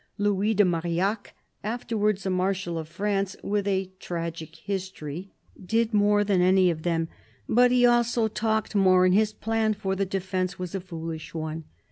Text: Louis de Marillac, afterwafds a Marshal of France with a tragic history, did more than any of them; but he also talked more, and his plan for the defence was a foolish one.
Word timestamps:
Louis 0.17 0.55
de 0.55 0.65
Marillac, 0.65 1.35
afterwafds 1.63 2.25
a 2.25 2.31
Marshal 2.31 2.79
of 2.79 2.87
France 2.87 3.35
with 3.43 3.67
a 3.67 3.91
tragic 3.99 4.55
history, 4.55 5.31
did 5.63 5.93
more 5.93 6.23
than 6.23 6.41
any 6.41 6.71
of 6.71 6.81
them; 6.81 7.07
but 7.47 7.69
he 7.69 7.85
also 7.85 8.27
talked 8.27 8.73
more, 8.73 9.05
and 9.05 9.13
his 9.13 9.31
plan 9.31 9.75
for 9.75 9.95
the 9.95 10.07
defence 10.07 10.57
was 10.57 10.73
a 10.73 10.81
foolish 10.81 11.35
one. 11.35 11.65